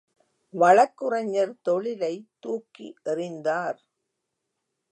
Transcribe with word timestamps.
வழக்குரைஞர் 0.53 1.53
தொழிலைத் 1.61 2.27
தூக்கி 2.39 2.87
எறிந்தார். 3.05 3.79